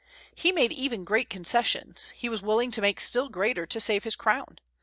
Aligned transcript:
He 0.33 0.51
made 0.51 0.71
even 0.71 1.03
great 1.03 1.29
concessions; 1.29 2.09
he 2.15 2.27
was 2.27 2.41
willing 2.41 2.71
to 2.71 2.81
make 2.81 2.99
still 2.99 3.29
greater 3.29 3.67
to 3.67 3.79
save 3.79 4.03
his 4.03 4.15
crown. 4.15 4.57